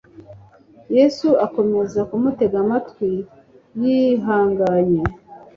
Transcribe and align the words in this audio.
Yesu 0.95 1.27
akomeza 1.45 1.99
kumutega 2.09 2.57
amatwi 2.63 3.09
yihanganye. 3.81 5.03